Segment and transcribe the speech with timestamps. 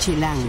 [0.00, 0.48] Chilango.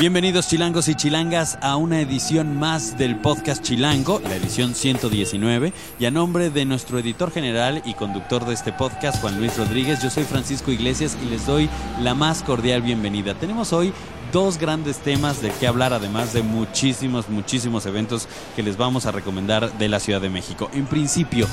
[0.00, 5.72] Bienvenidos chilangos y chilangas a una edición más del podcast Chilango, la edición 119.
[6.00, 10.02] Y a nombre de nuestro editor general y conductor de este podcast, Juan Luis Rodríguez,
[10.02, 11.70] yo soy Francisco Iglesias y les doy
[12.02, 13.34] la más cordial bienvenida.
[13.34, 13.92] Tenemos hoy
[14.32, 18.26] dos grandes temas de qué hablar, además de muchísimos, muchísimos eventos
[18.56, 20.68] que les vamos a recomendar de la Ciudad de México.
[20.74, 21.46] En principio,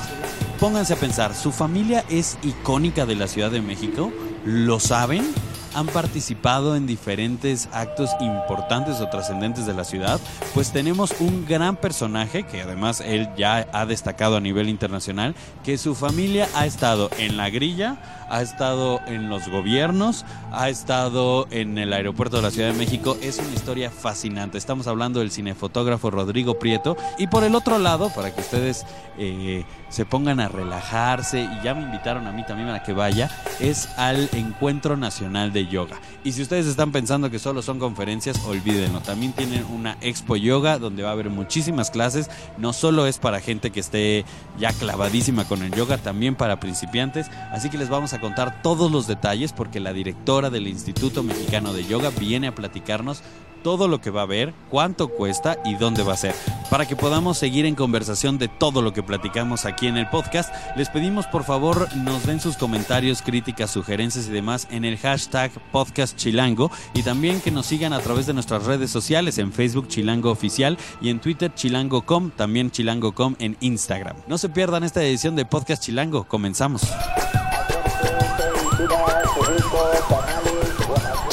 [0.59, 4.11] pónganse a pensar, ¿su familia es icónica de la Ciudad de México?
[4.43, 5.52] ¿Lo saben?
[5.73, 10.19] Han participado en diferentes actos importantes o trascendentes de la ciudad,
[10.53, 15.77] pues tenemos un gran personaje que además él ya ha destacado a nivel internacional, que
[15.77, 17.97] su familia ha estado en la grilla,
[18.29, 23.17] ha estado en los gobiernos, ha estado en el aeropuerto de la Ciudad de México.
[23.21, 24.57] Es una historia fascinante.
[24.57, 26.97] Estamos hablando del cinefotógrafo Rodrigo Prieto.
[27.17, 28.85] Y por el otro lado, para que ustedes
[29.17, 33.29] eh, se pongan a relajarse, y ya me invitaron a mí también a que vaya,
[33.59, 35.99] es al Encuentro Nacional de Yoga.
[36.23, 39.01] Y si ustedes están pensando que solo son conferencias, olvídenlo.
[39.01, 42.29] También tienen una expo yoga donde va a haber muchísimas clases.
[42.57, 44.25] No solo es para gente que esté
[44.57, 47.29] ya clavadísima con el yoga, también para principiantes.
[47.51, 51.73] Así que les vamos a contar todos los detalles porque la directora del Instituto Mexicano
[51.73, 53.21] de Yoga viene a platicarnos
[53.63, 56.35] todo lo que va a haber, cuánto cuesta y dónde va a ser.
[56.69, 60.53] Para que podamos seguir en conversación de todo lo que platicamos aquí en el podcast,
[60.75, 65.51] les pedimos por favor nos den sus comentarios, críticas, sugerencias y demás en el hashtag
[65.71, 69.87] podcast chilango y también que nos sigan a través de nuestras redes sociales en Facebook
[69.87, 74.17] Chilango Oficial y en Twitter chilango.com, también chilango.com en Instagram.
[74.27, 76.81] No se pierdan esta edición de Podcast Chilango, comenzamos.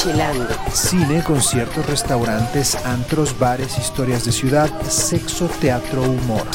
[0.03, 0.47] Chilango.
[0.73, 6.47] Cine, conciertos, restaurantes, antros, bares, historias de ciudad, sexo, teatro, humor.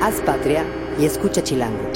[0.00, 0.64] Haz patria
[0.98, 1.92] y escucha Chilango.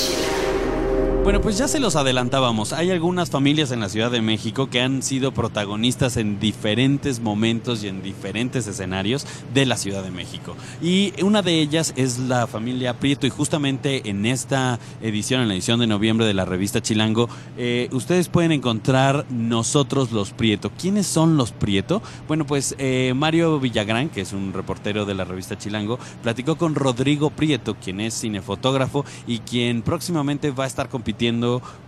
[1.22, 2.72] Bueno, pues ya se los adelantábamos.
[2.72, 7.84] Hay algunas familias en la Ciudad de México que han sido protagonistas en diferentes momentos
[7.84, 10.56] y en diferentes escenarios de la Ciudad de México.
[10.80, 13.26] Y una de ellas es la familia Prieto.
[13.26, 17.90] Y justamente en esta edición, en la edición de noviembre de la revista Chilango, eh,
[17.92, 20.72] ustedes pueden encontrar Nosotros los Prieto.
[20.78, 22.02] ¿Quiénes son los Prieto?
[22.28, 26.74] Bueno, pues eh, Mario Villagrán, que es un reportero de la revista Chilango, platicó con
[26.74, 31.09] Rodrigo Prieto, quien es cinefotógrafo y quien próximamente va a estar compitiendo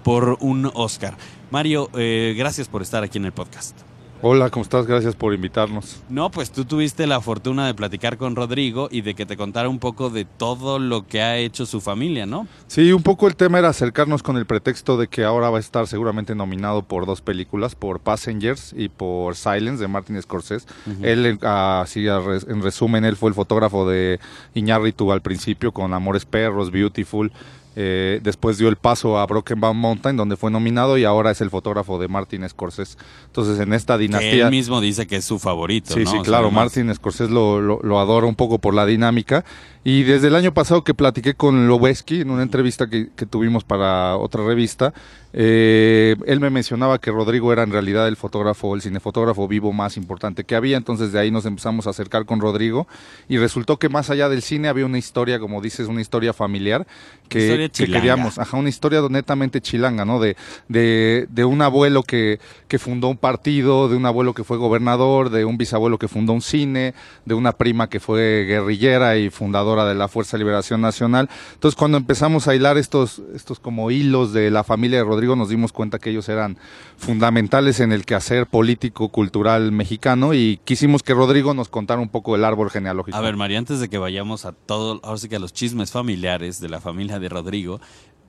[0.02, 1.16] por un Oscar.
[1.50, 3.76] Mario, eh, gracias por estar aquí en el podcast.
[4.24, 4.86] Hola, ¿cómo estás?
[4.86, 6.00] Gracias por invitarnos.
[6.08, 9.68] No, pues tú tuviste la fortuna de platicar con Rodrigo y de que te contara
[9.68, 12.46] un poco de todo lo que ha hecho su familia, ¿no?
[12.68, 15.60] Sí, un poco el tema era acercarnos con el pretexto de que ahora va a
[15.60, 20.68] estar seguramente nominado por dos películas, por Passengers y por Silence de Martin Scorsese.
[21.02, 24.20] Él, así en resumen, él fue el fotógrafo de
[24.54, 27.32] Iñárritu al principio con Amores Perros, Beautiful.
[27.74, 31.40] Eh, después dio el paso a Broken Bound Mountain, donde fue nominado, y ahora es
[31.40, 32.98] el fotógrafo de Martin Scorsese.
[33.26, 34.30] Entonces, en esta dinastía.
[34.30, 35.94] Que él mismo dice que es su favorito.
[35.94, 36.50] Sí, sí, claro.
[36.50, 39.44] Martin Scorsese lo, lo, adora un poco por la dinámica.
[39.84, 43.64] Y desde el año pasado que platiqué con Loweski en una entrevista que, que tuvimos
[43.64, 44.94] para otra revista,
[45.34, 49.96] eh, él me mencionaba que Rodrigo era en realidad el fotógrafo, el cinefotógrafo vivo más
[49.96, 52.86] importante que había, entonces de ahí nos empezamos a acercar con Rodrigo.
[53.28, 56.86] Y resultó que más allá del cine había una historia, como dices, una historia familiar
[57.28, 60.20] que, queríamos, ajá, una historia netamente chilanga, ¿no?
[60.20, 60.36] De,
[60.68, 62.38] de, de un abuelo que,
[62.68, 66.34] que fundó un partido, de un abuelo que fue gobernador, de un bisabuelo que fundó
[66.34, 66.94] un cine,
[67.24, 71.28] de una prima que fue guerrillera y fundadora de la Fuerza de Liberación Nacional.
[71.54, 75.48] Entonces cuando empezamos a hilar estos, estos como hilos de la familia de Rodrigo, nos
[75.48, 76.58] dimos cuenta que ellos eran
[76.96, 82.36] fundamentales en el quehacer político, cultural mexicano y quisimos que Rodrigo nos contara un poco
[82.36, 83.16] el árbol genealógico.
[83.16, 85.90] A ver, María, antes de que vayamos a todo, ahora sí que a los chismes
[85.90, 87.80] familiares de la familia de Rodrigo,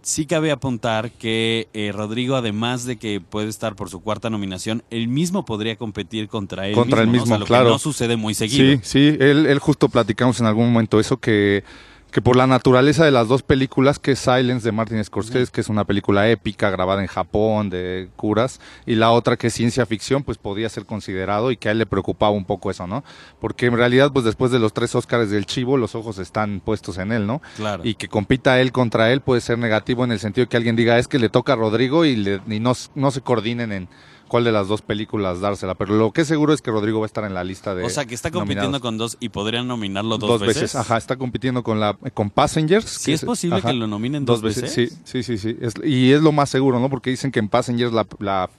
[0.03, 4.83] sí cabe apuntar que eh, Rodrigo, además de que puede estar por su cuarta nominación,
[4.91, 7.13] él mismo podría competir contra él contra mismo.
[7.13, 7.65] el mismo, lo claro.
[7.65, 8.73] Que no sucede muy seguido.
[8.73, 11.63] Sí, sí, él, él justo platicamos en algún momento eso que
[12.13, 15.61] que por la naturaleza de las dos películas, que es Silence de Martin Scorsese, que
[15.61, 19.87] es una película épica grabada en Japón de curas, y la otra que es ciencia
[19.87, 23.03] ficción, pues podía ser considerado y que a él le preocupaba un poco eso, ¿no?
[23.41, 26.99] Porque en realidad, pues después de los tres Óscares del Chivo, los ojos están puestos
[26.99, 27.41] en él, ¿no?
[27.55, 27.81] Claro.
[27.83, 30.75] Y que compita él contra él puede ser negativo en el sentido de que alguien
[30.75, 33.87] diga, es que le toca a Rodrigo y, le, y no, no se coordinen en
[34.33, 37.05] cuál de las dos películas dársela, pero lo que es seguro es que Rodrigo va
[37.05, 38.81] a estar en la lista de O sea, que está compitiendo nominados.
[38.81, 40.73] con dos y podrían nominarlo dos, dos veces.
[40.73, 42.89] Ajá, está compitiendo con la con Passengers.
[42.89, 44.73] ¿Sí que es posible ajá, que lo nominen dos dos, veces.
[44.73, 45.55] Sí, sí, sí, sí.
[45.61, 46.89] Es- y es lo más seguro, ¿no?
[46.89, 48.49] Porque dicen que en Passengers la, la,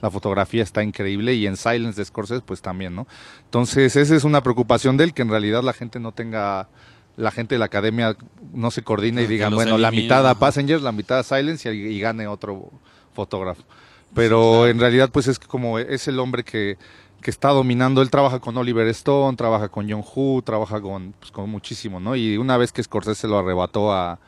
[0.00, 3.08] la fotografía está increíble y en Silence de Scorsese pues también, ¿no?
[3.46, 6.68] Entonces, esa es una preocupación de él, que en realidad la gente no tenga
[7.16, 8.16] la gente de la academia
[8.52, 10.36] no se coordine y digan, bueno, la mitad a.
[10.38, 12.70] Passengers, la mitad a Silence y, y gane otro
[13.14, 13.64] fotógrafo.
[14.14, 16.78] Pero en realidad pues es como es el hombre que,
[17.24, 21.32] que está dominando, él trabaja con Oliver Stone, trabaja con John Woo, trabaja con, pues,
[21.32, 22.14] con muchísimo, ¿no?
[22.14, 24.18] Y una vez que Scorsese lo arrebató a,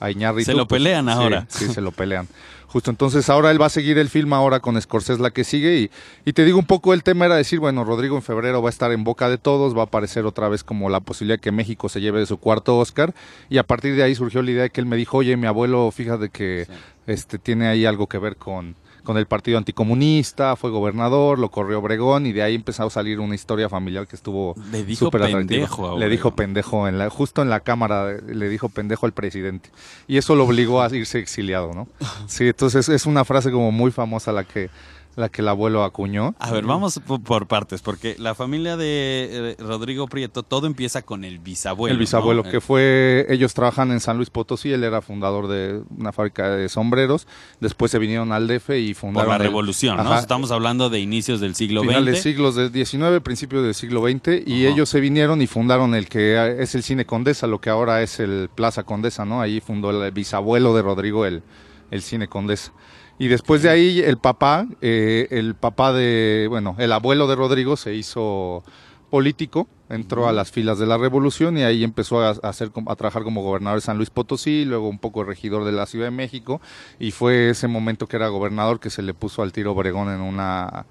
[0.00, 1.46] a Iñárritu, Se lo pues, pelean ahora.
[1.48, 2.26] Sí, se lo pelean.
[2.66, 5.76] Justo entonces ahora él va a seguir el film ahora con Scorsese la que sigue
[5.76, 5.90] y,
[6.24, 8.70] y te digo un poco el tema era decir, bueno, Rodrigo en febrero va a
[8.70, 11.88] estar en boca de todos, va a aparecer otra vez como la posibilidad que México
[11.88, 13.12] se lleve de su cuarto Oscar
[13.48, 15.48] y a partir de ahí surgió la idea de que él me dijo, oye, mi
[15.48, 16.68] abuelo, fíjate que
[17.06, 21.78] este tiene ahí algo que ver con, con el partido anticomunista, fue gobernador, lo corrió
[21.78, 25.96] Obregón y de ahí empezó a salir una historia familiar que estuvo Le dijo pendejo
[25.96, 29.70] a Le dijo pendejo en la, justo en la cámara le dijo pendejo al presidente.
[30.06, 31.88] Y eso lo obligó a irse exiliado, ¿no?
[32.26, 34.70] Sí, entonces es una frase como muy famosa la que
[35.16, 36.34] la que el abuelo acuñó.
[36.38, 41.02] A ver, vamos po- por partes, porque la familia de eh, Rodrigo Prieto, todo empieza
[41.02, 41.92] con el bisabuelo.
[41.92, 42.50] el bisabuelo ¿no?
[42.50, 46.68] que fue ellos trabajan en San Luis Potosí, él era fundador de una fábrica de
[46.68, 47.26] sombreros,
[47.60, 50.02] después se vinieron al DF y Por fundaron la el- revolución, ¿no?
[50.04, 50.20] Ajá.
[50.20, 52.22] Estamos hablando de inicios del siglo finales XX.
[52.22, 54.74] siglos del XIX, principios del siglo XX, y Ajá.
[54.74, 58.20] ellos se vinieron y fundaron el que es el Cine Condesa, lo que ahora es
[58.20, 59.40] el Plaza Condesa, ¿no?
[59.40, 61.42] Ahí fundó el bisabuelo de Rodrigo el,
[61.90, 62.72] el Cine Condesa.
[63.20, 67.76] Y después de ahí el papá, eh, el papá de, bueno, el abuelo de Rodrigo
[67.76, 68.64] se hizo
[69.10, 73.22] político, entró a las filas de la revolución y ahí empezó a, hacer, a trabajar
[73.22, 76.62] como gobernador de San Luis Potosí, luego un poco regidor de la Ciudad de México
[76.98, 80.22] y fue ese momento que era gobernador que se le puso al tiro Obregón en
[80.22, 80.86] una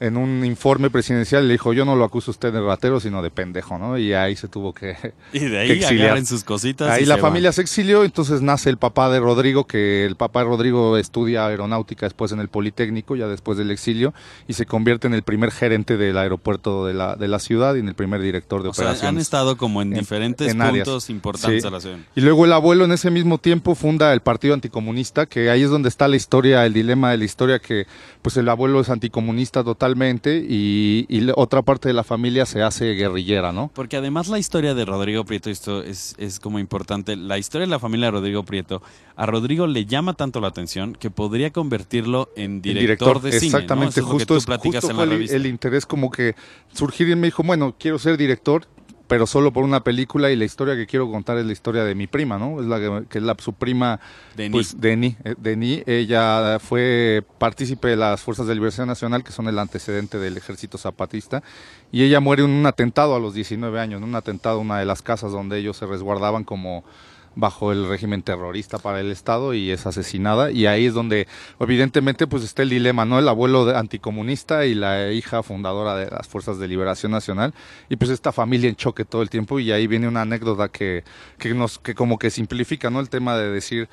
[0.00, 3.22] en un informe presidencial le dijo yo no lo acuso a usted de ratero sino
[3.22, 3.96] de pendejo, ¿no?
[3.98, 4.96] Y ahí se tuvo que
[5.32, 6.90] Y de ahí agarren sus cositas.
[6.90, 7.54] Ahí y la se familia van.
[7.54, 12.06] se exilió, entonces nace el papá de Rodrigo, que el papá de Rodrigo estudia aeronáutica
[12.06, 14.12] después en el Politécnico, ya después del exilio,
[14.48, 17.80] y se convierte en el primer gerente del aeropuerto de la, de la ciudad y
[17.80, 19.22] en el primer director de O sea, han operaciones.
[19.22, 20.86] estado como en, En- diferentes en áreas.
[20.86, 21.68] puntos importantes Sí.
[21.68, 21.98] a la ciudad.
[22.14, 25.70] Y luego el abuelo en ese mismo tiempo funda el Partido Anticomunista, que ahí es
[25.70, 27.86] donde está la historia, el dilema de la historia, que
[28.22, 32.92] pues el abuelo es anticomunista totalmente y, y otra parte de la familia se hace
[32.94, 33.70] guerrillera, ¿no?
[33.72, 37.70] Porque además la historia de Rodrigo Prieto, esto es, es como importante, la historia de
[37.70, 38.82] la familia de Rodrigo Prieto,
[39.14, 43.52] a Rodrigo le llama tanto la atención que podría convertirlo en El director, de cine.
[43.52, 43.58] ¿no?
[43.58, 45.36] exactamente, Eso es lo que justo, tú es, platicas justo en fue la el, revista.
[45.36, 46.34] el interés como que
[46.72, 48.66] surgir y me dijo, bueno, quiero ser director,
[49.08, 51.94] pero solo por una película y la historia que quiero contar es la historia de
[51.94, 52.60] mi prima, ¿no?
[52.60, 54.00] Es la que, que es la su prima,
[54.36, 54.52] Denis.
[54.52, 59.48] pues Deni, eh, Deni, ella fue partícipe de las Fuerzas de Liberación Nacional, que son
[59.48, 61.42] el antecedente del Ejército Zapatista,
[61.92, 64.78] y ella muere en un atentado a los 19 años, en un atentado a una
[64.78, 66.84] de las casas donde ellos se resguardaban como
[67.36, 71.28] bajo el régimen terrorista para el Estado y es asesinada y ahí es donde
[71.60, 73.18] evidentemente pues está el dilema, ¿no?
[73.18, 77.54] El abuelo anticomunista y la hija fundadora de las Fuerzas de Liberación Nacional
[77.88, 81.04] y pues esta familia en choque todo el tiempo y ahí viene una anécdota que,
[81.38, 83.00] que nos que como que simplifica, ¿no?
[83.00, 83.88] El tema de decir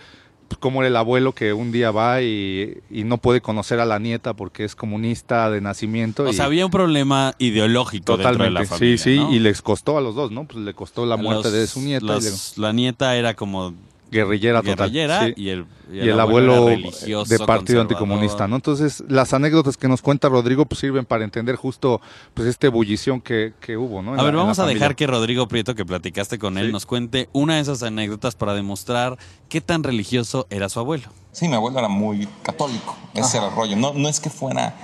[0.59, 3.99] cómo era el abuelo que un día va y, y no puede conocer a la
[3.99, 8.37] nieta porque es comunista de nacimiento O y sea, había un problema ideológico dentro de
[8.39, 8.97] totalmente, la familia.
[8.97, 9.33] sí, sí, ¿no?
[9.33, 10.45] y les costó a los dos, ¿no?
[10.45, 13.73] Pues le costó la muerte Los- de su nieta y La nieta era como
[14.13, 14.91] guerrillera total.
[14.91, 15.33] guerrillera sí.
[15.35, 18.55] y el, y el abuelo religioso, de partido anticomunista, ¿no?
[18.55, 21.99] Entonces, las anécdotas que nos cuenta Rodrigo pues sirven para entender justo
[22.33, 24.13] pues esta ebullición que, que hubo, ¿no?
[24.13, 24.79] En A la- ver, vamos a familia.
[24.79, 26.71] dejar que Rodrigo Prieto, que platicaste con él, Sí.
[26.71, 29.17] nos cuente una de esas anécdotas para demostrar
[29.49, 31.09] qué tan religioso era su abuelo.
[31.31, 33.75] Sí, mi abuelo era muy católico, ese era el rollo.
[33.75, 34.75] No, no es que fuera,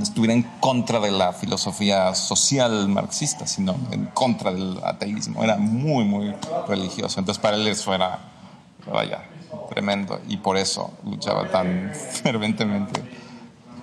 [0.00, 5.44] estuviera en contra de la filosofía social marxista, sino en contra del ateísmo.
[5.44, 6.34] Era muy, muy
[6.66, 7.20] religioso.
[7.20, 8.18] Entonces para él eso era,
[8.90, 9.24] vaya,
[9.68, 10.20] tremendo.
[10.28, 11.92] Y por eso luchaba tan
[12.22, 13.02] ferventemente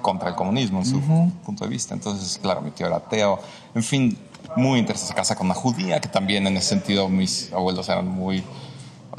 [0.01, 1.01] contra el comunismo en su
[1.45, 1.93] punto de vista.
[1.93, 3.39] Entonces, claro, mi tío era ateo.
[3.75, 4.17] En fin,
[4.55, 5.13] muy interesante.
[5.13, 8.43] Se casa con una judía, que también en ese sentido mis abuelos eran muy...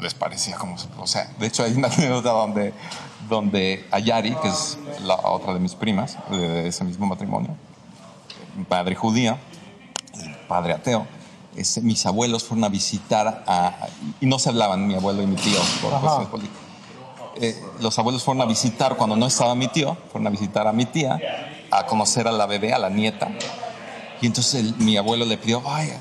[0.01, 0.75] Les parecía como...
[0.99, 2.73] O sea, de hecho hay una anécdota donde,
[3.29, 7.55] donde Ayari, que es la otra de mis primas, de ese mismo matrimonio,
[8.67, 9.37] padre judía,
[10.47, 11.05] padre ateo,
[11.81, 13.87] mis abuelos fueron a visitar a...
[14.19, 16.61] Y no se hablaban, mi abuelo y mi tío, por cuestiones políticas
[17.39, 20.73] eh, los abuelos fueron a visitar, cuando no estaba mi tío, fueron a visitar a
[20.73, 21.17] mi tía,
[21.71, 23.29] a conocer a la bebé, a la nieta.
[24.21, 25.93] Y entonces el- mi abuelo le pidió, ay,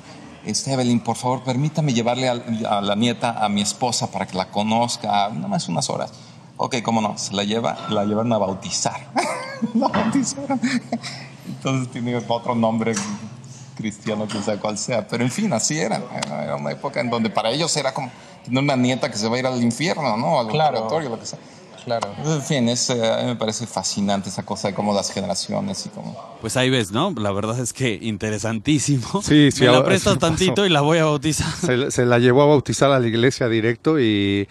[0.45, 2.33] este, Evelyn, por favor, permítame llevarle a,
[2.69, 6.13] a la nieta a mi esposa para que la conozca, nada más unas horas.
[6.57, 9.09] Ok, cómo no, se la lleva, la llevaron a bautizar.
[9.75, 10.61] la bautizaron.
[11.47, 12.95] Entonces tiene otro nombre
[13.75, 15.07] cristiano, que sea cual sea.
[15.09, 16.03] Pero en fin, así era.
[16.43, 18.11] Era una época en donde para ellos era como
[18.45, 20.39] tener una nieta que se va a ir al infierno, ¿no?
[20.39, 20.89] Al Claro.
[21.01, 21.39] lo que sea.
[21.99, 22.15] Claro.
[22.25, 25.87] En fin, es, eh, a mí me parece fascinante esa cosa de cómo las generaciones
[25.87, 26.37] y cómo...
[26.41, 27.13] Pues ahí ves, ¿no?
[27.17, 29.23] La verdad es que interesantísimo.
[29.23, 31.53] Sí, sí, Me la prestas tantito y la voy a bautizar.
[31.53, 34.49] se, se la llevó a bautizar a la iglesia directo y,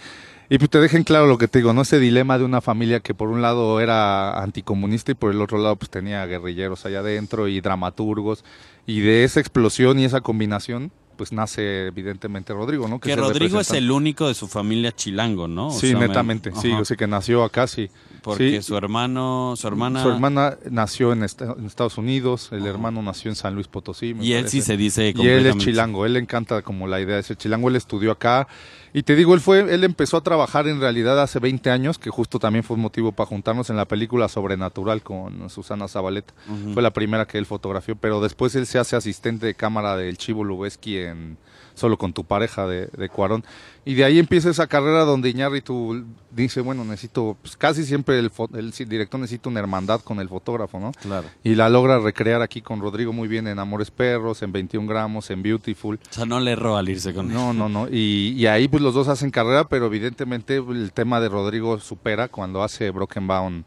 [0.49, 1.83] Y pues te dejen claro lo que te digo, ¿no?
[1.83, 5.59] Ese dilema de una familia que por un lado era anticomunista y por el otro
[5.59, 8.43] lado pues tenía guerrilleros allá adentro y dramaturgos.
[8.87, 12.97] Y de esa explosión y esa combinación, pues nace evidentemente Rodrigo, ¿no?
[13.01, 15.67] Que Rodrigo es el único de su familia chilango, ¿no?
[15.67, 17.89] O Sí, sea, me- netamente, sí, o sea que nació acá, sí.
[18.21, 18.61] Porque Sí.
[18.61, 20.03] su hermano, su hermana...
[20.03, 24.13] Su hermana nació en, esta- en Estados Unidos, el hermano nació en San Luis Potosí.
[24.13, 26.99] me Y él sí se dice Y él es chilango, él le encanta como la
[26.99, 28.47] idea de ser chilango, él estudió acá.
[28.93, 32.09] Y te digo, él fue, él empezó a trabajar en realidad hace 20 años, que
[32.09, 36.33] justo también fue un motivo para juntarnos en la película Sobrenatural con Susana Zabaleta.
[36.73, 40.17] Fue la primera que él fotografió, pero después él se hace asistente de cámara del
[40.17, 41.37] Chivo Lubeski en
[41.79, 43.43] Solo con tu pareja de, de Cuarón.
[43.85, 48.31] Y de ahí empieza esa carrera donde Iñárritu dice, bueno, necesito, pues casi siempre el,
[48.53, 50.91] el director necesita una hermandad con el fotógrafo, ¿no?
[50.91, 51.27] Claro.
[51.43, 55.29] Y la logra recrear aquí con Rodrigo muy bien en Amores Perros, en 21 gramos,
[55.31, 55.95] en Beautiful.
[55.95, 57.33] O sea, no le erró al irse con él.
[57.33, 57.87] No, no, no.
[57.87, 62.27] Y, y ahí pues los dos hacen carrera, pero evidentemente el tema de Rodrigo supera
[62.27, 63.65] cuando hace Broken Bound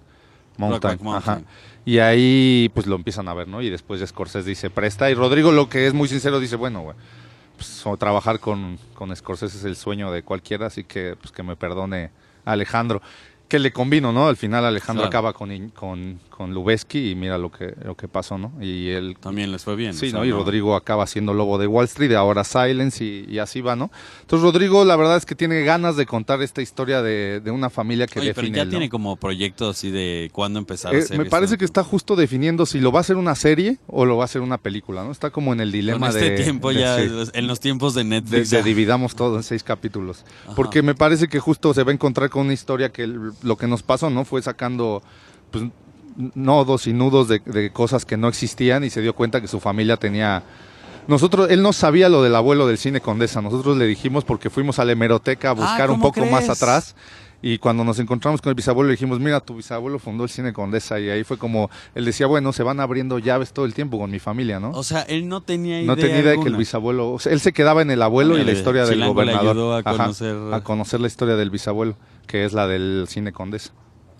[0.59, 0.81] Mountain.
[0.81, 1.38] Brokeback Mountain.
[1.38, 1.73] Ajá.
[1.85, 3.61] Y ahí pues lo empiezan a ver, ¿no?
[3.61, 5.11] Y después Scorsese dice, presta.
[5.11, 6.97] Y Rodrigo lo que es muy sincero dice, bueno, güey,
[7.62, 11.42] pues, o trabajar con, con Scorsese es el sueño de cualquiera, así que pues que
[11.45, 12.11] me perdone
[12.45, 13.00] Alejandro.
[13.49, 14.26] Que le combino, ¿no?
[14.28, 15.28] Al final Alejandro Claro.
[15.28, 18.53] acaba con, con Lubeski y mira lo que, lo que pasó, ¿no?
[18.61, 19.95] Y él También les fue bien.
[19.95, 20.25] Sí, o sea, ¿no?
[20.25, 23.91] Y Rodrigo acaba siendo Lobo de Wall Street, ahora Silence y, y así va, ¿no?
[24.23, 27.71] Entonces Rodrigo la verdad es que tiene ganas de contar esta historia de, de una
[27.71, 28.71] familia que Oye, pero define ya él, ¿no?
[28.73, 32.17] tiene como proyecto así de cuándo empezar a Eh, hacer me parece que está justo
[32.17, 35.05] definiendo si lo va a hacer una serie o lo va a hacer una película,
[35.05, 35.13] ¿no?
[35.13, 36.43] Está como en el Con dilema este de...
[36.43, 38.51] tiempo de- ya, en los tiempos de Netflix.
[38.51, 38.63] de ya.
[38.63, 40.25] dividamos todo en seis capítulos.
[40.47, 40.55] Ajá.
[40.57, 43.67] Porque me parece que justo se va a encontrar con una historia que lo que
[43.69, 44.25] nos pasó, ¿no?
[44.25, 45.03] Fue sacando
[45.51, 45.65] pues,
[46.35, 49.61] nodos y nudos de, de cosas que no existían y se dio cuenta que su
[49.61, 50.42] familia tenía...
[51.09, 54.78] Nosotros, él no sabía lo del abuelo del cine Condesa, nosotros le dijimos porque fuimos
[54.78, 56.95] a la hemeroteca a buscar un Ah, ¿cómo poco más atrás
[57.45, 60.52] y cuando nos encontramos con el bisabuelo le dijimos, mira, tu bisabuelo fundó el cine
[60.52, 63.99] Condesa y ahí fue como, él decía, bueno, se van abriendo llaves todo el tiempo
[63.99, 64.71] con mi familia, ¿no?
[64.71, 67.33] O sea, él no tenía idea No tenía idea de que el bisabuelo, o sea,
[67.33, 69.50] él se quedaba en el abuelo y la historia del Chilango le gobernador.
[69.57, 71.97] ayudó a Ajá, conocer- a conocer la historia del bisabuelo,
[72.28, 73.73] que es la del cine Condesa.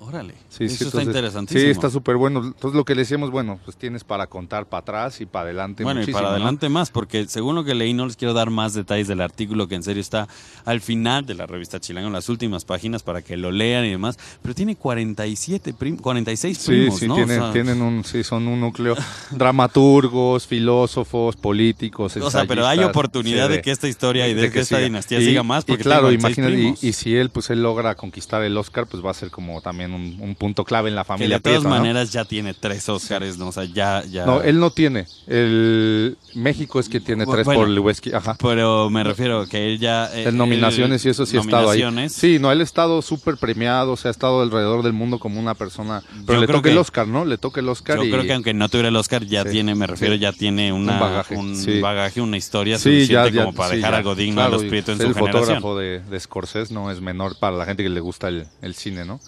[0.05, 0.35] Órale.
[0.49, 1.65] Sí, Eso sí, está entonces- interesantísimo.
[1.65, 2.41] Sí, está súper bueno.
[2.45, 5.85] Entonces lo que le decíamos, bueno, pues tienes para contar para atrás y para adelante.
[5.85, 6.29] Bueno, y para ¿no?
[6.35, 9.69] adelante más, porque según lo que leí, no les quiero dar más detalles del artículo,
[9.69, 10.27] que en serio está
[10.65, 13.91] al final de la revista Chilango, en las últimas páginas, para que lo lean y
[13.91, 14.19] demás.
[14.43, 17.15] Pero tiene 47, prim- 46 Sí, primos, sí, ¿no?
[17.15, 18.97] O tienen, sea, tienen un, sí, son un núcleo.
[19.31, 24.51] Dramaturgos, filósofos, políticos, O sea, pero hay oportunidad sí, de que esta historia y de,
[24.51, 24.85] que esta siga.
[24.87, 27.51] dinastía Y- siga más, y porque claro, tiene 46 imagínate, y, y si él, pues
[27.51, 30.89] él logra conquistar el Oscar, pues va a ser como también un, un punto clave
[30.89, 31.81] en la que familia de todas Prieto, ¿no?
[31.83, 33.49] maneras ya tiene tres Óscares, ¿no?
[33.49, 34.27] O sea, ya, ya...
[34.27, 35.07] No, él no tiene.
[35.27, 37.61] El México es que tiene Bu- tres bueno.
[37.61, 38.13] por Lewinsky.
[38.13, 38.37] Ajá.
[38.41, 40.11] Pero me refiero que él ya...
[40.15, 41.81] eh, En nominaciones él- y eso sí ha estado ahí.
[41.81, 42.13] nominaciones.
[42.13, 45.41] Sí, no, él ha estado súper premiado, o sea, ha estado alrededor del mundo como
[45.41, 46.03] una persona.
[46.27, 47.25] Pero Yo le toca el que- Oscar, ¿no?
[47.25, 48.11] Le toca el Oscar Yo y...
[48.11, 50.21] creo que aunque no tuviera el Oscar, ya Sí, tiene, me refiero, sí.
[50.21, 51.81] ya tiene una, Un bagaje, un sí.
[51.81, 54.93] bagaje, una historia suficiente ya, ya, como para dejar algo digno Claro, a los Prieto
[54.93, 55.43] en su el generación.
[55.43, 58.75] fotógrafo de, de Scorsese no es menor para la gente que le gusta el, el
[58.75, 59.21] cine, ¿no?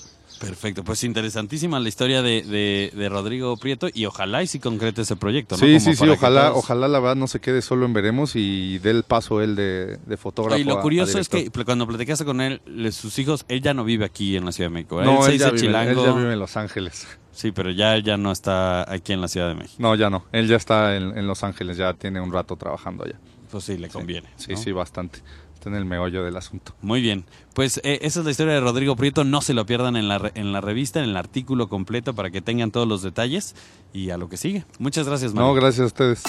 [0.47, 5.03] Perfecto, pues interesantísima la historia de, de, de Rodrigo Prieto y ojalá y si concrete
[5.03, 5.61] ese proyecto, ¿no?
[5.61, 8.37] Sí, Como sí, sí, ojalá, todos- ojalá la verdad no se quede solo en veremos
[8.37, 10.59] y dé el paso él de, de fotógrafo.
[10.61, 12.61] Y lo a- curioso a es que cuando platicaste con él,
[12.93, 15.01] sus hijos, él ya no vive aquí en la Ciudad de México.
[15.03, 15.05] ¿eh?
[15.05, 17.07] No, él ya, vive, él ya vive en Los Ángeles.
[17.33, 19.77] Sí, pero ya él ya no está aquí en la Ciudad de México.
[19.79, 20.25] No, ya no.
[20.31, 23.19] Él ya está en, en Los Ángeles, ya tiene un rato trabajando allá.
[23.51, 24.29] Pues sí, le conviene.
[24.37, 24.57] Sí, ¿no?
[24.57, 25.21] sí, bastante.
[25.64, 26.75] Está en el meollo del asunto.
[26.83, 27.25] Muy bien.
[27.54, 29.25] Pues eh, esa es la historia de Rodrigo Prieto.
[29.25, 32.28] No se lo pierdan en la, re- en la revista, en el artículo completo para
[32.30, 33.56] que tengan todos los detalles
[33.94, 34.66] y a lo que sigue.
[34.78, 35.49] Muchas gracias, Mario.
[35.49, 36.23] No, gracias a ustedes.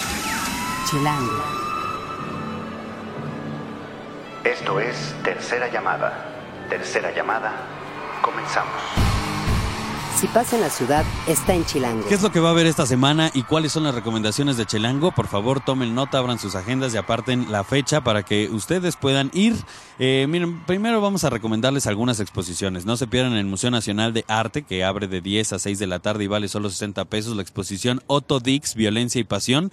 [0.89, 1.33] Chilango.
[4.45, 6.31] Esto es Tercera Llamada.
[6.69, 7.51] Tercera Llamada.
[8.21, 8.71] Comenzamos.
[10.19, 12.07] Si pasa en la ciudad, está en Chilango.
[12.07, 14.65] ¿Qué es lo que va a haber esta semana y cuáles son las recomendaciones de
[14.65, 15.11] Chelango?
[15.11, 19.29] Por favor, tomen nota, abran sus agendas y aparten la fecha para que ustedes puedan
[19.33, 19.55] ir.
[19.99, 22.85] Eh, miren, primero vamos a recomendarles algunas exposiciones.
[22.85, 25.87] No se pierdan el Museo Nacional de Arte, que abre de 10 a 6 de
[25.87, 27.35] la tarde y vale solo 60 pesos.
[27.35, 29.69] La exposición Otto Dix, Violencia y Pasión.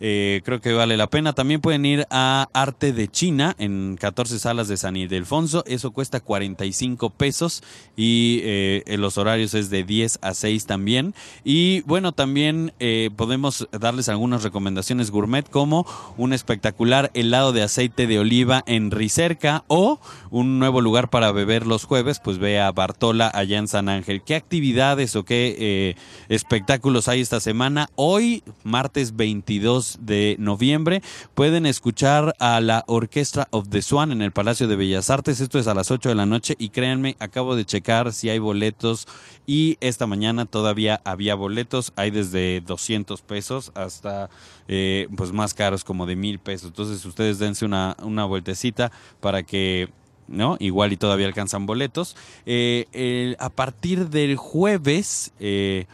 [0.00, 1.32] Eh, creo que vale la pena.
[1.32, 5.64] También pueden ir a Arte de China en 14 salas de San Ildefonso.
[5.66, 7.62] Eso cuesta 45 pesos
[7.96, 11.14] y eh, los horarios es de 10 a 6 también.
[11.44, 15.86] Y bueno, también eh, podemos darles algunas recomendaciones gourmet como
[16.16, 20.00] un espectacular helado de aceite de oliva en Ricerca o
[20.30, 24.22] un nuevo lugar para beber los jueves, pues ve a Bartola allá en San Ángel.
[24.22, 25.94] ¿Qué actividades o qué eh,
[26.28, 27.88] espectáculos hay esta semana?
[27.96, 31.02] Hoy, martes 22 22 de noviembre.
[31.34, 35.40] Pueden escuchar a la Orquesta of the Swan en el Palacio de Bellas Artes.
[35.40, 38.38] Esto es a las 8 de la noche y créanme, acabo de checar si hay
[38.38, 39.06] boletos
[39.46, 41.92] y esta mañana todavía había boletos.
[41.96, 44.30] Hay desde 200 pesos hasta
[44.66, 46.68] eh, pues más caros como de mil pesos.
[46.68, 49.88] Entonces ustedes dense una, una vueltecita para que
[50.28, 50.56] ¿no?
[50.60, 52.14] Igual y todavía alcanzan boletos.
[52.44, 55.86] Eh, a partir del jueves eh,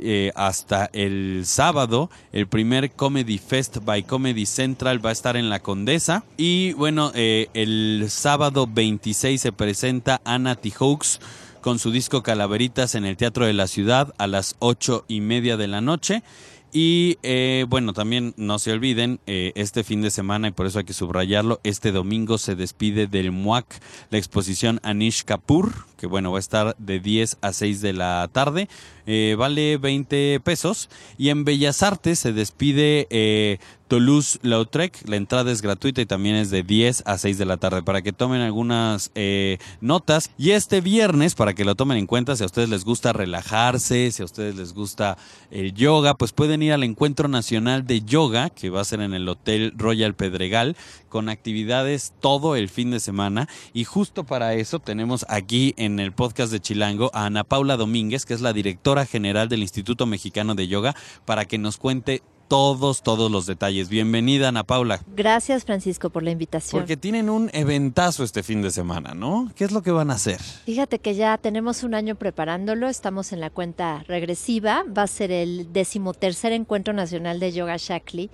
[0.00, 5.50] eh, hasta el sábado, el primer Comedy Fest by Comedy Central va a estar en
[5.50, 6.24] la Condesa.
[6.36, 10.70] Y bueno, eh, el sábado 26 se presenta Anna T.
[10.70, 11.20] Hawks
[11.60, 15.56] con su disco Calaveritas en el Teatro de la Ciudad a las ocho y media
[15.56, 16.22] de la noche.
[16.70, 20.84] Y eh, bueno, también no se olviden, este fin de semana, y por eso hay
[20.84, 26.38] que subrayarlo, este domingo se despide del MUAC la exposición Anish Kapoor, que bueno, va
[26.38, 28.68] a estar de 10 a 6 de la tarde,
[29.10, 30.90] eh, vale 20 pesos.
[31.16, 36.50] Y en Bellas Artes se despide eh, Toulouse-Lautrec, la entrada es gratuita y también es
[36.50, 40.30] de 10 a 6 de la tarde, para que tomen algunas eh, notas.
[40.36, 44.12] Y este viernes, para que lo tomen en cuenta, si a ustedes les gusta relajarse,
[44.12, 45.16] si a ustedes les gusta
[45.50, 49.14] el yoga, pues pueden ir al Encuentro Nacional de Yoga, que va a ser en
[49.14, 50.76] el Hotel Royal Pedregal,
[51.08, 53.48] con actividades todo el fin de semana.
[53.72, 58.26] Y justo para eso tenemos aquí en el podcast de Chilango a Ana Paula Domínguez,
[58.26, 63.02] que es la directora general del Instituto Mexicano de Yoga, para que nos cuente todos,
[63.02, 63.88] todos los detalles.
[63.88, 65.00] Bienvenida, Ana Paula.
[65.14, 66.80] Gracias, Francisco, por la invitación.
[66.80, 69.52] Porque tienen un eventazo este fin de semana, ¿no?
[69.54, 70.40] ¿Qué es lo que van a hacer?
[70.40, 75.30] Fíjate que ya tenemos un año preparándolo, estamos en la cuenta regresiva, va a ser
[75.30, 78.30] el decimotercer encuentro nacional de yoga Shakli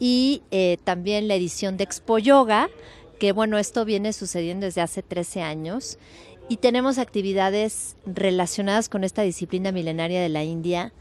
[0.00, 2.70] y eh, también la edición de Expo Yoga,
[3.20, 5.98] que bueno, esto viene sucediendo desde hace 13 años
[6.52, 10.92] y tenemos actividades relacionadas con esta disciplina milenaria de la India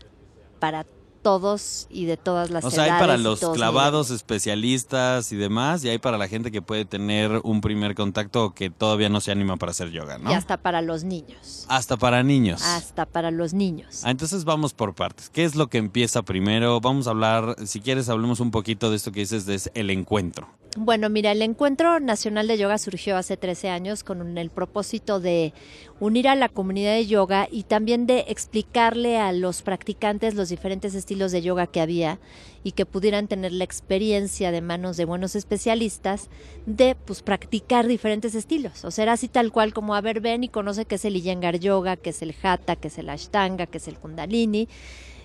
[0.62, 0.86] para
[1.22, 5.84] todos y de todas las O sea, hay edades para los clavados especialistas y demás,
[5.84, 9.22] y hay para la gente que puede tener un primer contacto o que todavía no
[9.22, 10.18] se anima para hacer yoga.
[10.18, 10.32] ¿no?
[10.32, 12.62] y hasta para los niños, Hasta para niños.
[12.64, 14.02] hasta para los niños.
[14.04, 15.30] Ah, entonces vamos por partes.
[15.30, 16.82] ¿Qué es lo que empieza primero?
[16.82, 20.48] Vamos a hablar, si quieres, hablemos un poquito de esto que dices, de el encuentro.
[20.78, 25.54] Bueno, mira, el Encuentro Nacional de Yoga surgió hace 13 años con el propósito de
[26.00, 30.96] unir a la comunidad de yoga y también de explicarle a los practicantes los diferentes
[30.96, 32.20] estilos de yoga que había
[32.64, 36.30] y que pudieran tener la experiencia de manos de buenos especialistas
[36.66, 38.86] de pues practicar diferentes estilos.
[38.86, 41.18] O sea, era así tal cual como, a ver, ven y conoce qué es el
[41.18, 44.70] Iyengar Yoga, qué es el Hatha, qué es el Ashtanga, qué es el Kundalini.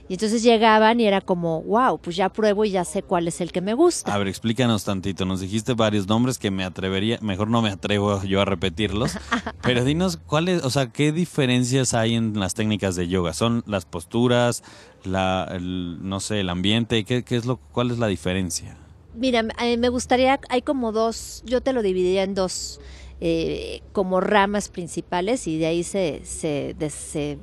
[0.09, 3.41] Y entonces llegaban y era como, wow, pues ya pruebo y ya sé cuál es
[3.41, 4.15] el que me gusta.
[4.15, 5.25] A ver, explícanos tantito.
[5.25, 9.19] Nos dijiste varios nombres que me atrevería, mejor no me atrevo yo a repetirlos,
[9.63, 13.33] pero dinos cuáles, o sea, qué diferencias hay en las técnicas de yoga.
[13.33, 14.63] ¿Son las posturas,
[15.05, 17.05] la, el- no sé, el ambiente?
[17.05, 18.77] ¿Qué, qué es lo, cuál es la diferencia?
[19.15, 22.81] Mira, eh, me gustaría, hay como dos, yo te lo dividiría en dos
[23.21, 27.39] eh, como ramas principales y de ahí se, se, de- se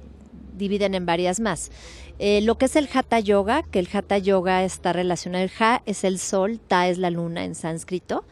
[0.56, 1.72] dividen en varias más.
[2.20, 5.82] Eh, lo que es el Hatha Yoga, que el Hatha Yoga está relacionado, el Ha
[5.86, 8.24] es el sol, Ta es la luna en sánscrito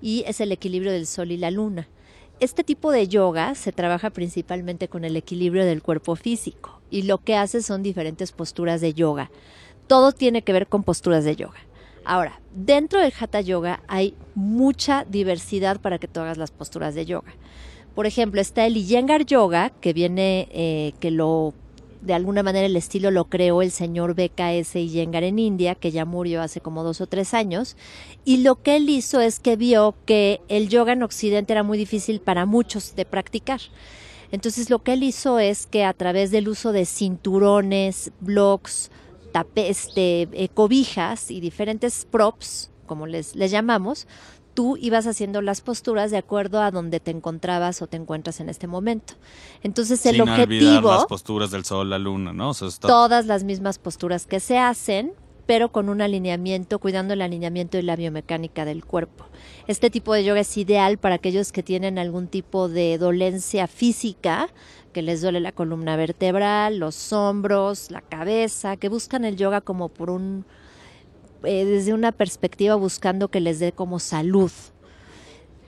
[0.00, 1.88] y es el equilibrio del sol y la luna.
[2.40, 7.18] Este tipo de yoga se trabaja principalmente con el equilibrio del cuerpo físico y lo
[7.18, 9.30] que hace son diferentes posturas de yoga.
[9.86, 11.60] Todo tiene que ver con posturas de yoga.
[12.04, 17.06] Ahora, dentro del Hatha Yoga hay mucha diversidad para que tú hagas las posturas de
[17.06, 17.32] yoga.
[17.94, 21.54] Por ejemplo, está el Iyengar Yoga, que viene, eh, que lo,
[22.02, 26.04] de alguna manera el estilo lo creó el señor BKS Iyengar en India, que ya
[26.04, 27.76] murió hace como dos o tres años.
[28.24, 31.78] Y lo que él hizo es que vio que el yoga en Occidente era muy
[31.78, 33.60] difícil para muchos de practicar.
[34.32, 38.90] Entonces lo que él hizo es que a través del uso de cinturones, blocks,
[39.32, 44.06] tape- este, eh, cobijas y diferentes props, como les, les llamamos,
[44.54, 48.48] tú ibas haciendo las posturas de acuerdo a donde te encontrabas o te encuentras en
[48.48, 49.14] este momento.
[49.62, 52.50] Entonces el Sin objetivo, las posturas del sol, la luna, ¿no?
[52.50, 55.12] O sea, está- todas las mismas posturas que se hacen,
[55.46, 59.24] pero con un alineamiento, cuidando el alineamiento y la biomecánica del cuerpo.
[59.66, 64.48] Este tipo de yoga es ideal para aquellos que tienen algún tipo de dolencia física,
[64.92, 69.88] que les duele la columna vertebral, los hombros, la cabeza, que buscan el yoga como
[69.88, 70.44] por un,
[71.44, 74.50] eh, desde una perspectiva buscando que les dé como salud.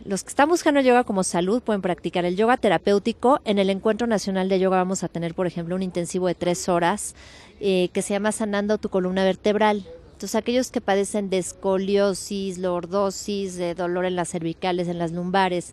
[0.04, 3.40] Los que están buscando yoga como salud pueden practicar el yoga terapéutico.
[3.46, 6.68] En el Encuentro Nacional de Yoga vamos a tener, por ejemplo, un intensivo de tres
[6.68, 7.14] horas
[7.58, 9.86] eh, que se llama Sanando tu columna vertebral.
[10.12, 15.72] Entonces, aquellos que padecen de escoliosis, lordosis, de dolor en las cervicales, en las lumbares,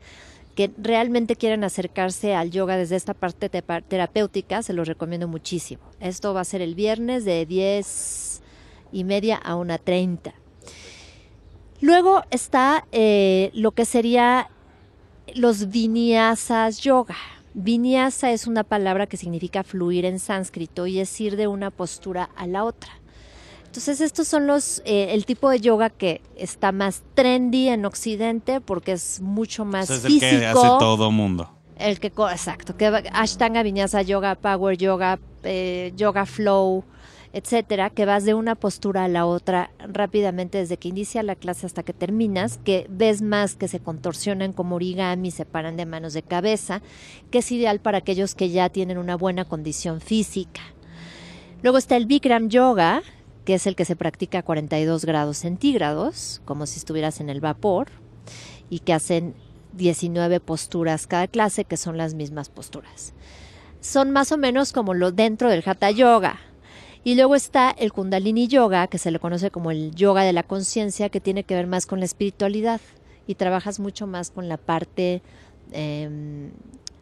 [0.55, 5.81] que realmente quieren acercarse al yoga desde esta parte terapéutica, se los recomiendo muchísimo.
[5.99, 8.30] Esto va a ser el viernes de 10
[8.91, 10.33] y media a 1.30.
[11.81, 14.49] Luego está eh, lo que sería
[15.33, 17.15] los vinyasas yoga.
[17.53, 22.29] Vinyasa es una palabra que significa fluir en sánscrito y es ir de una postura
[22.35, 22.91] a la otra.
[23.65, 28.59] Entonces estos son los eh, el tipo de yoga que está más trendy en Occidente
[28.61, 30.39] porque es mucho más Ese es el físico.
[30.39, 31.49] que hace todo mundo.
[31.77, 36.83] El que, exacto, que Ashtanga, Vinyasa Yoga, Power Yoga, eh, Yoga Flow,
[37.33, 41.65] etcétera, que vas de una postura a la otra rápidamente desde que inicia la clase
[41.65, 46.13] hasta que terminas, que ves más que se contorsionan como origami, se paran de manos
[46.13, 46.81] de cabeza,
[47.29, 50.61] que es ideal para aquellos que ya tienen una buena condición física.
[51.63, 53.01] Luego está el Bikram Yoga,
[53.45, 57.39] que es el que se practica a 42 grados centígrados, como si estuvieras en el
[57.39, 57.89] vapor,
[58.69, 59.35] y que hacen
[59.73, 63.13] 19 posturas cada clase, que son las mismas posturas.
[63.79, 66.39] Son más o menos como lo dentro del Hatha Yoga.
[67.03, 70.43] Y luego está el Kundalini Yoga, que se le conoce como el yoga de la
[70.43, 72.79] conciencia, que tiene que ver más con la espiritualidad
[73.25, 75.23] y trabajas mucho más con la parte
[75.71, 76.51] em,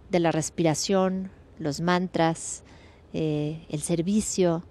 [0.09, 2.63] de la respiración, los mantras,
[3.13, 4.63] eh, el servicio.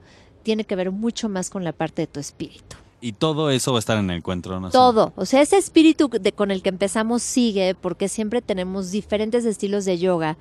[0.45, 2.77] Tiene que ver mucho más con la parte de tu espíritu.
[3.01, 4.61] Y todo eso va a estar en el encuentro.
[4.71, 9.45] Todo, o sea, ese espíritu de, con el que empezamos sigue porque siempre tenemos diferentes
[9.45, 10.37] estilos de yoga,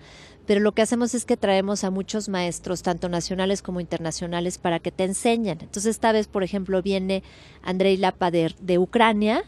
[0.47, 4.79] pero lo que hacemos es que traemos a muchos maestros, tanto nacionales como internacionales, para
[4.79, 5.59] que te enseñen.
[5.61, 7.21] Entonces, esta vez, por ejemplo, viene
[7.61, 9.43] Andrei Lapa de, de Ucrania,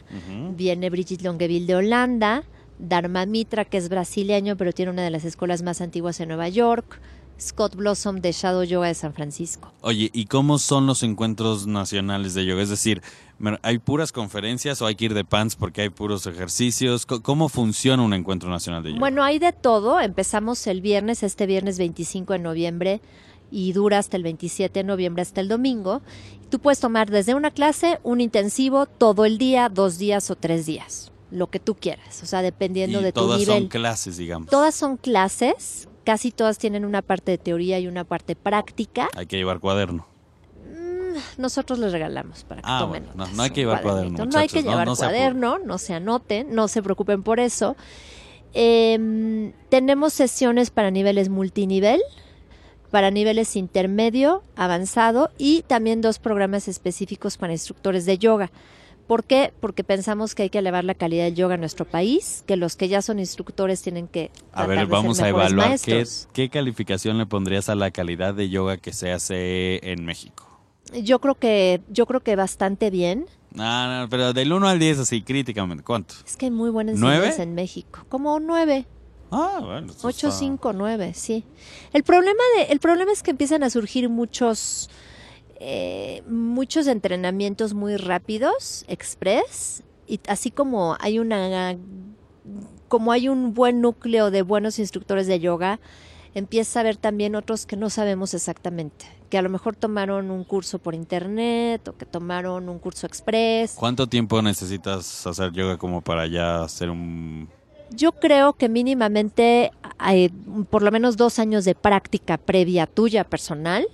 [0.56, 2.43] viene Brigitte Longueville de Holanda,
[2.80, 6.50] Dharma Mitra, que es brasileño, pero tiene una de las escuelas más antiguas en Nueva
[6.50, 7.00] York,
[7.39, 9.71] Scott Blossom de Shadow Yoga de San Francisco.
[9.82, 12.62] Oye, ¿y cómo son los encuentros nacionales de yoga?
[12.62, 13.02] Es decir,
[13.62, 17.06] ¿hay puras conferencias o hay que ir de pants porque hay puros ejercicios?
[17.06, 18.99] ¿Cómo funciona un encuentro nacional de yoga?
[18.99, 19.99] Bueno, hay de todo.
[19.99, 23.02] Empezamos el viernes, este viernes 25 de noviembre,
[23.52, 26.02] y dura hasta el 27 de noviembre, hasta el domingo.
[26.49, 30.65] Tú puedes tomar desde una clase, un intensivo, todo el día, dos días o tres
[30.65, 33.60] días, lo que tú quieras, o sea, dependiendo y de tu todas nivel.
[33.62, 34.49] son clases, digamos.
[34.49, 39.10] Todas son clases, casi todas tienen una parte de teoría y una parte práctica.
[39.15, 40.08] Hay que llevar cuaderno.
[41.38, 44.26] Nosotros les regalamos para que Ah, tomen bueno, no- notas, no hay que llevar cuaderno,
[44.26, 47.76] No hay que no- llevar se cuaderno, no se anoten, no se preocupen por eso.
[48.54, 52.02] Em, tenemos sesiones para niveles multinivel,
[52.89, 58.50] para niveles intermedio, avanzado y también dos programas específicos para instructores de yoga.
[59.10, 59.52] ¿Por qué?
[59.60, 62.76] Porque pensamos que hay que elevar la calidad del yoga en nuestro país, que los
[62.76, 67.17] que ya son instructores tienen que A ver, de ser vamos a evaluar qué, calificación
[67.17, 70.48] le pondrías a la calidad de yoga que se hace en México.
[70.93, 73.26] Yo creo que yo creo que bastante bien.
[73.52, 76.13] No, no, pero del 1 al 10 así críticamente, ¿cuánto?
[76.24, 78.06] Es que hay muy buenas enseñanzas en México.
[78.10, 78.86] Como nueve.
[79.32, 79.91] Ah, bueno.
[79.91, 81.43] eso 8, está- 5, 9, sí.
[81.93, 84.91] El problema, de, el problema es que empiezan a surgir muchos,
[85.62, 91.76] eh, muchos entrenamientos muy rápidos, express, y así como hay una,
[92.88, 95.82] como hay un buen núcleo de buenos instructores de yoga,
[96.34, 100.45] empieza a haber también otros que no sabemos exactamente, que a lo mejor tomaron un
[100.45, 103.74] curso por internet o que tomaron un curso express.
[103.76, 107.50] ¿Cuánto tiempo necesitas hacer yoga como para ya hacer un...
[107.91, 110.30] Yo creo que mínimamente hay
[110.69, 113.86] por lo menos dos años de práctica previa tuya personal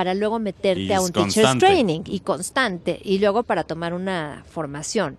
[0.00, 1.66] para luego meterte Y a un teacher's constante.
[1.66, 5.18] training y constante y luego para tomar una formación.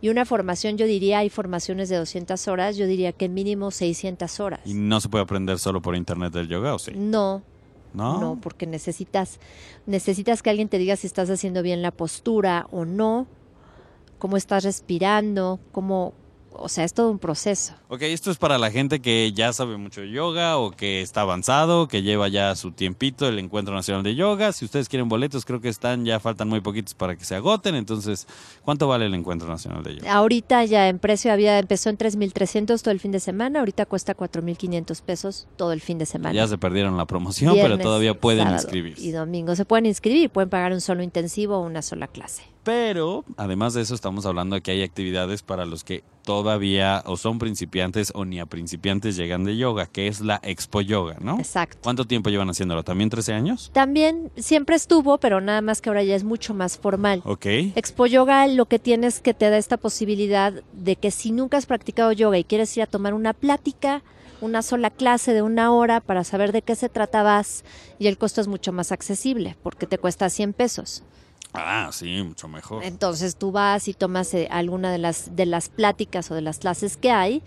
[0.00, 4.38] Y una formación, yo diría, hay formaciones de 200 horas, yo diría que mínimo 600
[4.38, 4.60] horas.
[4.64, 6.92] ¿Y no se puede aprender solo por internet del yoga o sí?
[6.94, 7.42] No,
[7.94, 8.20] ¿No?
[8.20, 9.40] no, porque necesitas
[9.86, 13.26] necesitas que alguien te diga si estás haciendo bien la postura o no,
[14.20, 16.14] cómo estás respirando, cómo,
[16.54, 17.74] o sea, es todo un proceso.
[17.88, 21.22] Ok, esto es para la gente que ya sabe mucho de yoga o que está
[21.22, 24.52] avanzado, que lleva ya su tiempito el Encuentro Nacional de Yoga.
[24.52, 27.74] Si ustedes quieren boletos, creo que están, ya faltan muy poquitos para que se agoten.
[27.74, 28.26] Entonces,
[28.64, 30.12] ¿cuánto vale el Encuentro Nacional de Yoga?
[30.12, 34.16] Ahorita ya en precio había empezó en 3.300 todo el fin de semana, ahorita cuesta
[34.16, 36.34] 4.500 pesos todo el fin de semana.
[36.34, 39.02] Ya se perdieron la promoción, pero todavía pueden inscribirse.
[39.02, 42.51] Y domingo se pueden inscribir y pueden pagar un solo intensivo o una sola clase.
[42.64, 47.16] Pero, además de eso, estamos hablando de que hay actividades para los que todavía o
[47.16, 51.38] son principiantes o ni a principiantes llegan de yoga, que es la Expo Yoga, ¿no?
[51.38, 51.78] Exacto.
[51.82, 52.84] ¿Cuánto tiempo llevan haciéndolo?
[52.84, 53.70] ¿También 13 años?
[53.72, 57.22] También siempre estuvo, pero nada más que ahora ya es mucho más formal.
[57.24, 57.46] Ok.
[57.74, 61.66] Expo Yoga lo que tienes que te da esta posibilidad de que si nunca has
[61.66, 64.02] practicado yoga y quieres ir a tomar una plática,
[64.40, 67.64] una sola clase de una hora para saber de qué se trata vas
[67.98, 71.02] y el costo es mucho más accesible porque te cuesta 100 pesos.
[71.54, 72.82] Ah, sí, mucho mejor.
[72.84, 76.58] Entonces tú vas y tomas eh, alguna de las, de las pláticas o de las
[76.58, 77.42] clases que hay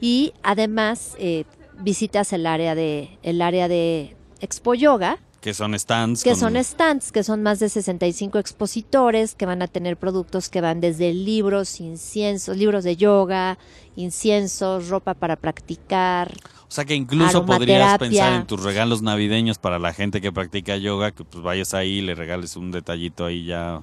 [0.00, 1.44] y además eh,
[1.78, 6.24] visitas el área de, el área de Expo Yoga Que son stands.
[6.24, 10.48] que con- son stands, que son más de 65 expositores, que van a tener productos
[10.48, 13.58] que van desde libros, inciensos, libros de yoga,
[13.94, 16.32] inciensos, ropa para practicar.
[16.68, 20.76] O sea que incluso podrías pensar en tus regalos navideños para la gente que practica
[20.76, 23.82] yoga, que pues vayas ahí y le regales un detallito ahí ya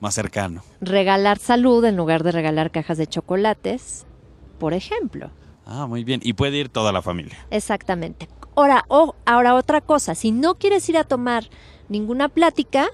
[0.00, 0.62] más cercano.
[0.80, 4.04] Regalar salud en lugar de regalar cajas de chocolates,
[4.58, 5.30] por ejemplo.
[5.66, 6.20] Ah, muy bien.
[6.22, 7.38] Y puede ir toda la familia.
[7.50, 8.28] Exactamente.
[8.56, 11.44] Ahora, o- ahora otra cosa, si no quieres ir a tomar
[11.88, 12.88] ninguna plática,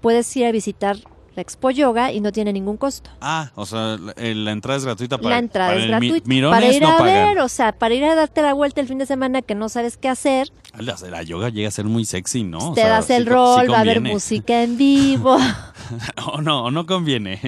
[0.00, 0.96] puedes ir a visitar
[1.36, 3.10] Expo Yoga y no tiene ningún costo.
[3.20, 6.40] Ah, o sea, la, eh, la entrada es gratuita para la entrada para es mi-
[6.42, 7.28] para ir no a pagan.
[7.34, 9.68] ver, o sea, para ir a darte la vuelta el fin de semana que no
[9.68, 12.70] sabes qué hacer, La, la yoga llega a ser muy sexy, ¿no?
[12.70, 15.36] O te sea, das sí el rol, sí va a haber música en vivo.
[16.32, 17.40] o no, o no conviene.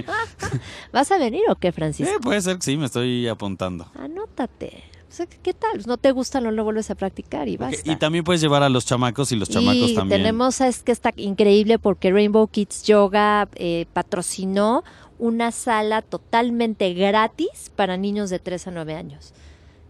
[0.92, 2.12] ¿Vas a venir o qué, Francisco?
[2.14, 3.86] Eh, puede ser que sí, me estoy apuntando.
[3.98, 4.84] Anótate.
[5.12, 5.82] O sea, ¿qué tal?
[5.86, 7.92] No te gusta, no lo vuelves a practicar y basta.
[7.92, 10.22] Y también puedes llevar a los chamacos y los chamacos y también.
[10.22, 14.84] tenemos, es que está increíble porque Rainbow Kids Yoga eh, patrocinó
[15.18, 19.34] una sala totalmente gratis para niños de 3 a 9 años.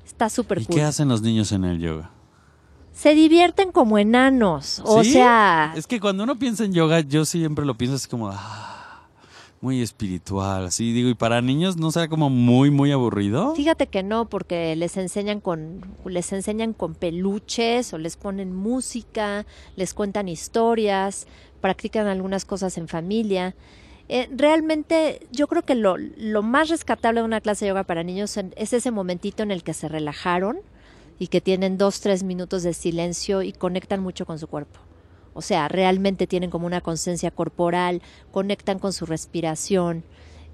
[0.04, 0.74] Está súper ¿Y cool.
[0.74, 2.11] qué hacen los niños en el yoga?
[2.92, 4.82] Se divierten como enanos.
[4.85, 5.12] O ¿Sí?
[5.12, 8.28] sea, Es que cuando uno piensa en yoga, yo siempre lo pienso así como...
[8.28, 8.71] ah,
[9.62, 11.09] muy espiritual, así digo.
[11.09, 13.55] ¿Y para niños no será como muy, muy aburrido?
[13.55, 19.46] fíjate que no, porque les enseñan con, les enseñan con peluches o les ponen música,
[19.77, 21.29] les cuentan historias,
[21.61, 23.55] practican algunas cosas en familia.
[24.09, 28.03] Eh, realmente yo creo que lo, lo más rescatable de una clase de yoga para
[28.03, 30.59] niños es ese momentito en el que se relajaron
[31.20, 34.81] y que tienen dos, tres minutos de silencio y conectan mucho con su cuerpo.
[35.35, 40.05] O sea, realmente tienen como una conciencia corporal, conectan con su respiración,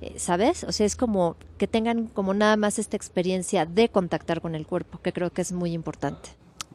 [0.01, 0.65] eh, ¿sabes?
[0.65, 4.67] O sea, es como que tengan como nada más esta experiencia de contactar con el
[4.67, 6.31] cuerpo, que creo que es muy importante.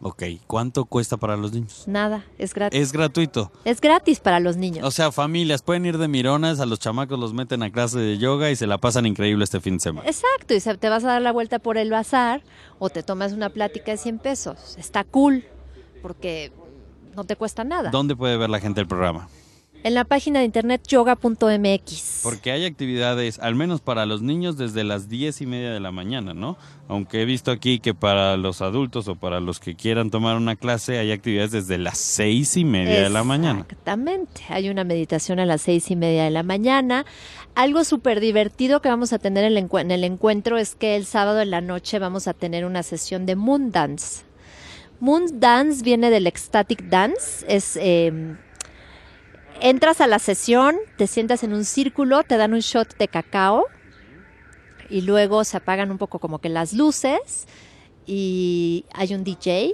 [0.05, 1.83] Ok, ¿cuánto cuesta para los niños?
[1.87, 2.77] Nada, es gratis.
[2.77, 3.53] Es gratuito.
[3.63, 4.85] Es gratis para los niños.
[4.85, 8.17] O sea, familias pueden ir de mironas, a los chamacos los meten a clase de
[8.17, 10.09] yoga y se la pasan increíble este fin de semana.
[10.09, 12.41] Exacto, y se- te vas a dar la vuelta por el bazar
[12.79, 14.75] o te tomas una plática de 100 pesos.
[14.77, 15.45] Está cool
[16.01, 16.51] porque
[17.15, 17.89] no te cuesta nada.
[17.91, 19.27] ¿Dónde puede ver la gente el programa?
[19.85, 22.21] En la página de internet yoga.mx.
[22.23, 25.91] Porque hay actividades, al menos para los niños, desde las diez y media de la
[25.91, 26.57] mañana, ¿no?
[26.87, 30.55] Aunque he visto aquí que para los adultos o para los que quieran tomar una
[30.55, 33.59] clase, hay actividades desde las seis y media de la mañana.
[33.61, 34.41] Exactamente.
[34.47, 37.05] Hay una meditación a las seis y media de la mañana.
[37.55, 40.95] Algo súper divertido que vamos a tener en el, encu- en el encuentro es que
[40.95, 44.23] el sábado en la noche vamos a tener una sesión de Moon Dance.
[45.03, 47.45] Moon Dance viene del Ecstatic Dance.
[47.49, 47.75] Es.
[47.75, 48.37] eh,
[49.59, 53.65] entras a la sesión, te sientas en un círculo, te dan un shot de cacao
[54.89, 57.47] y luego se apagan un poco como que las luces
[58.05, 59.73] y hay un DJ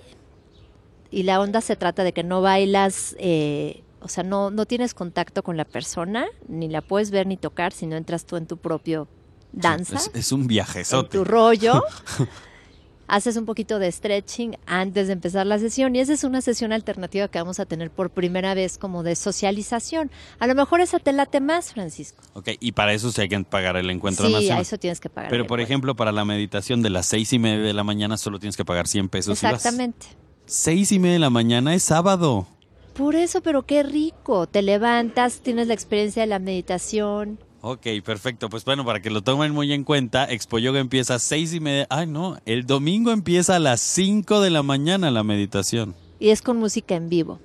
[1.12, 4.96] y la onda se trata de que no bailas, eh, o sea, no, no tienes
[4.96, 8.58] contacto con la persona, ni la puedes ver ni tocar, sino entras tú en tu
[8.58, 9.08] propio
[9.52, 11.18] danza, Es, es un en viajezote.
[11.18, 11.84] tu rollo.
[13.10, 16.72] Haces un poquito de stretching antes de empezar la sesión y esa es una sesión
[16.72, 20.12] alternativa que vamos a tener por primera vez como de socialización.
[20.38, 22.22] A lo mejor esa te late más, Francisco.
[22.34, 24.62] Ok, y para eso sí hay que pagar el encuentro sí, nacional.
[24.62, 25.32] eso tienes que pagar.
[25.32, 28.40] Pero, por ejemplo, para la meditación de las seis y media de la mañana solo
[28.40, 29.44] tienes que pagar 100 pesos.
[29.44, 30.06] Exactamente.
[30.46, 32.48] Seis y media de la mañana es sábado.
[32.94, 34.46] Por eso, pero qué rico.
[34.46, 37.40] Te levantas, tienes la experiencia de la meditación.
[37.62, 38.50] Ok, perfecto.
[38.50, 41.60] Pues bueno, para que lo tomen muy en cuenta, Expo Yoga empieza a seis y
[41.60, 41.88] media.
[41.90, 45.94] Ay, no, el domingo empieza a las 5 de la mañana la meditación.
[46.20, 47.40] y es con música en vivo.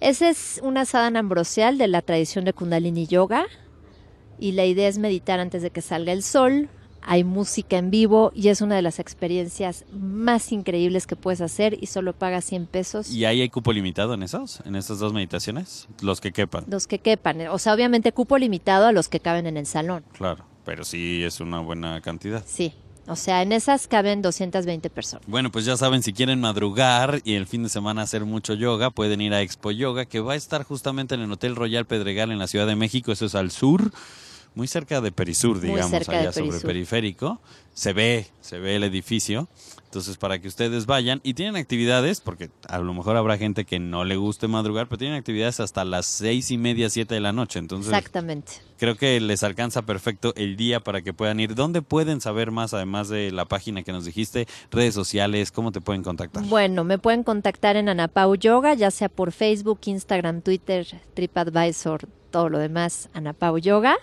[0.00, 3.46] Esa es una sadhana ambrosial de la tradición de Kundalini Yoga
[4.38, 6.68] y la idea es meditar antes de que salga el sol.
[7.06, 11.78] Hay música en vivo y es una de las experiencias más increíbles que puedes hacer
[11.80, 13.10] y solo pagas 100 pesos.
[13.10, 14.60] ¿Y ahí hay cupo limitado en esos?
[14.64, 15.86] ¿En estas dos meditaciones?
[16.02, 16.64] Los que quepan.
[16.68, 20.04] Los que quepan, o sea, obviamente cupo limitado a los que caben en el salón.
[20.12, 22.42] Claro, pero sí es una buena cantidad.
[22.44, 22.74] Sí,
[23.08, 25.24] o sea, en esas caben 220 personas.
[25.28, 28.90] Bueno, pues ya saben, si quieren madrugar y el fin de semana hacer mucho yoga,
[28.90, 32.32] pueden ir a Expo Yoga, que va a estar justamente en el Hotel Royal Pedregal
[32.32, 33.12] en la Ciudad de México.
[33.12, 33.92] Eso es al sur,
[34.56, 36.66] muy cerca de Perisur, digamos, allá sobre Perisur.
[36.66, 37.40] periférico.
[37.74, 39.48] Se ve, se ve el edificio.
[39.84, 43.78] Entonces, para que ustedes vayan y tienen actividades, porque a lo mejor habrá gente que
[43.78, 47.32] no le guste madrugar, pero tienen actividades hasta las seis y media, siete de la
[47.32, 47.58] noche.
[47.58, 48.52] Entonces, Exactamente.
[48.78, 51.54] creo que les alcanza perfecto el día para que puedan ir.
[51.54, 55.82] ¿Dónde pueden saber más, además de la página que nos dijiste, redes sociales, cómo te
[55.82, 56.44] pueden contactar?
[56.44, 62.48] Bueno, me pueden contactar en Anapau Yoga, ya sea por Facebook, Instagram, Twitter, TripAdvisor, todo
[62.48, 63.96] lo demás, Anapau Yoga.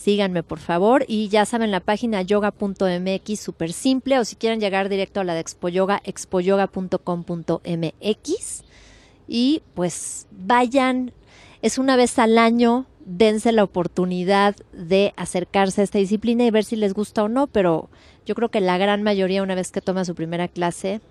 [0.00, 1.04] Síganme, por favor.
[1.08, 4.18] Y ya saben, la página yoga.mx, súper simple.
[4.18, 8.64] O si quieren llegar directo a la de Expo Yoga, expoyoga.com.mx.
[9.28, 11.12] y pues vayan,
[11.60, 16.64] es una vez al año, dense la oportunidad de acercarse a esta disciplina y ver
[16.64, 17.90] si les gusta o no, pero
[18.24, 21.02] yo creo que la gran mayoría una vez que toma su primera clase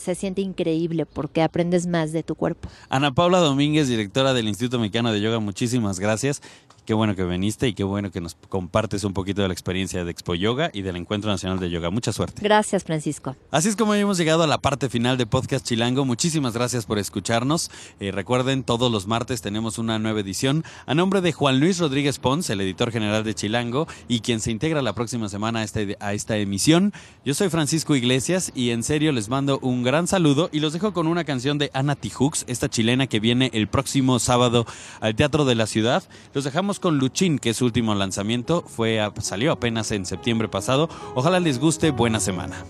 [0.00, 2.68] se siente increíble porque aprendes más de tu cuerpo.
[2.88, 6.42] Ana Paula Domínguez, directora del Instituto Mexicano de Yoga, muchísimas gracias.
[6.90, 10.04] Qué bueno que viniste y qué bueno que nos compartes un poquito de la experiencia
[10.04, 11.90] de Expo Yoga y del Encuentro Nacional de Yoga.
[11.90, 12.42] Mucha suerte.
[12.42, 13.36] Gracias, Francisco.
[13.52, 16.04] Así es como hemos llegado a la parte final de Podcast Chilango.
[16.04, 17.70] Muchísimas gracias por escucharnos.
[18.00, 20.64] Eh, recuerden, todos los martes tenemos una nueva edición.
[20.86, 24.50] A nombre de Juan Luis Rodríguez Pons, el editor general de Chilango y quien se
[24.50, 26.92] integra la próxima semana a esta, a esta emisión,
[27.24, 30.92] yo soy Francisco Iglesias y en serio les mando un gran saludo y los dejo
[30.92, 34.64] con una canción de Ana Tijux, esta chilena que viene el próximo sábado
[35.00, 36.04] al Teatro de la Ciudad.
[36.32, 40.88] Los dejamos con Luchín, que su último lanzamiento fue salió apenas en septiembre pasado.
[41.14, 42.64] Ojalá les guste, buena semana.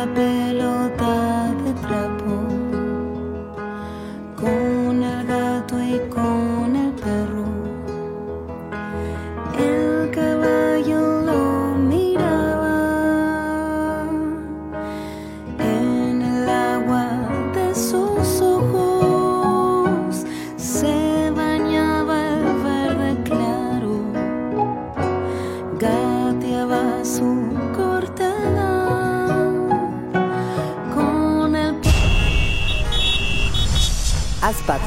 [0.00, 1.19] la pelota.